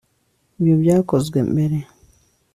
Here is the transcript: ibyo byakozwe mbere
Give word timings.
ibyo 0.59 0.75
byakozwe 0.81 1.37
mbere 1.51 1.77